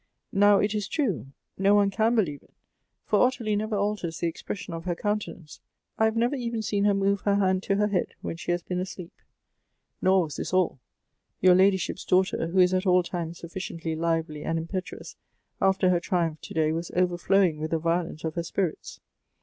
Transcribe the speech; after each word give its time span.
"Now 0.43 0.57
it 0.57 0.73
is 0.73 0.87
true,— 0.87 1.27
no 1.59 1.75
one 1.75 1.91
can 1.91 2.15
believe 2.15 2.41
it,— 2.41 2.55
for 3.05 3.19
Ottilie 3.19 3.55
never 3.55 3.75
alters 3.75 4.17
the 4.19 4.25
expression 4.25 4.73
of 4.73 4.85
her 4.85 4.95
countenance. 4.95 5.61
I 5.99 6.05
have 6.05 6.15
never 6.15 6.35
even 6.35 6.63
seen 6.63 6.85
her 6.85 6.95
move 6.95 7.21
her 7.21 7.35
hand 7.35 7.61
to 7.61 7.75
her 7.75 7.85
head 7.87 8.15
when 8.23 8.37
Fhe 8.37 8.47
has 8.53 8.63
been 8.63 8.79
asleep." 8.79 9.13
Nor 10.01 10.23
was 10.23 10.37
this 10.37 10.53
all. 10.55 10.79
Your 11.39 11.53
ladyship's 11.53 12.03
daughter, 12.03 12.47
who 12.47 12.57
is 12.57 12.73
at 12.73 12.87
all 12.87 13.03
times 13.03 13.41
suflBciently 13.41 13.95
lively 13.95 14.43
and 14.43 14.57
impetuous, 14.57 15.17
after 15.61 15.91
her 15.91 15.99
triumph 15.99 16.41
to 16.41 16.55
day 16.55 16.71
was 16.71 16.89
overflowing 16.95 17.59
with 17.59 17.69
the 17.69 17.77
violence 17.77 18.23
of 18.23 18.33
her 18.33 18.43
spirits. 18.43 18.99